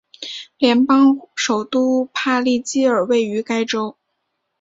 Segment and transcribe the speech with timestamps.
[0.57, 3.97] 联邦首都帕利基尔位于该州。